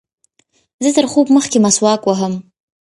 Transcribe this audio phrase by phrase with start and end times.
[0.83, 2.33] زه تر خوب مخکښي مسواک وهم.